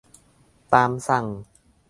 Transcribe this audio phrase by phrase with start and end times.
[0.73, 1.25] ตามสั่ง